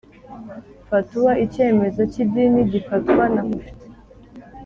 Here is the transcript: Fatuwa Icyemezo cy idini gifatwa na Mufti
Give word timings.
Fatuwa 0.89 1.31
Icyemezo 1.45 2.01
cy 2.11 2.19
idini 2.23 2.61
gifatwa 2.71 3.23
na 3.33 3.41
Mufti 3.49 3.85